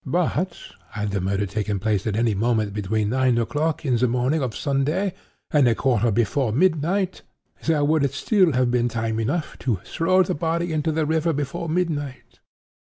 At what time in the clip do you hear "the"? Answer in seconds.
1.11-1.21, 3.97-4.07, 10.23-10.33, 10.91-11.05